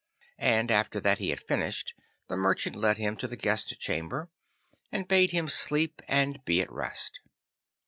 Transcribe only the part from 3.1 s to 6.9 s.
to the guest chamber, and bade him sleep and be at